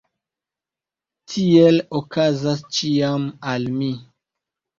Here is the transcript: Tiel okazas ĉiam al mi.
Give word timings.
Tiel 1.33 1.77
okazas 1.99 2.65
ĉiam 2.79 3.29
al 3.53 3.71
mi. 3.77 3.93